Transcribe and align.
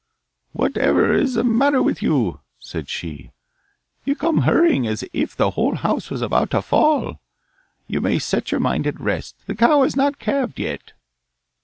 'Whatever 0.53 1.13
is 1.13 1.35
the 1.35 1.43
matter 1.43 1.79
with 1.79 2.01
you?' 2.01 2.39
said 2.57 2.89
she. 2.89 3.29
'You 4.03 4.15
come 4.15 4.39
hurrying 4.39 4.87
as 4.87 5.03
if 5.13 5.35
the 5.35 5.51
whole 5.51 5.75
house 5.75 6.09
was 6.09 6.23
about 6.23 6.49
to 6.49 6.63
fall. 6.63 7.19
You 7.85 8.01
may 8.01 8.17
set 8.17 8.49
your 8.51 8.61
mind 8.61 8.87
at 8.87 8.99
rest: 8.99 9.35
the 9.45 9.53
cow 9.53 9.83
has 9.83 9.95
not 9.95 10.17
calved 10.17 10.57
yet. 10.59 10.93